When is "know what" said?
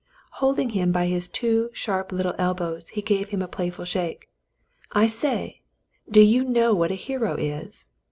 6.43-6.89